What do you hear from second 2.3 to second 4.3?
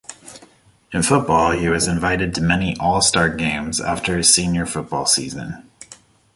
to many all-star games after